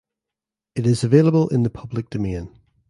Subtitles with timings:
[0.73, 2.57] It is available in the public domain.